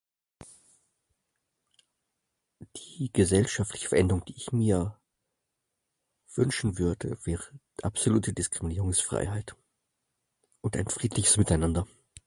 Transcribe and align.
Die 2.75 3.11
gesellschaftliche 3.13 3.87
Veränderung, 3.89 4.25
die 4.25 4.35
ich 4.35 4.51
mir 4.51 4.99
wünschen 6.33 6.79
würde, 6.79 7.23
wäre 7.23 7.45
absolute 7.83 8.33
Diskriminierungsfreiheit 8.33 9.55
und 10.61 10.75
ein 10.75 10.89
friedliches 10.89 11.37
Miteinander. 11.37 11.85